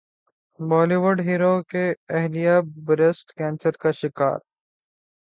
بولی 0.59 0.97
would 1.03 1.17
hero 1.27 1.53
کی 1.69 1.85
اہلیہ 2.15 2.55
بریسٹ 2.85 3.27
کینسر 3.37 3.73
کا 3.81 3.91
شکار 4.01 4.39